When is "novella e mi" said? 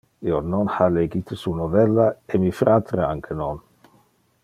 1.53-2.51